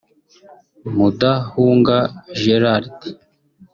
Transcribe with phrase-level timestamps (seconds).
[0.95, 1.95] Mudahunga
[2.39, 2.85] Gerald